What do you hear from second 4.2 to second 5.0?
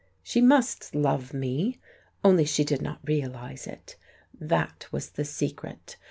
That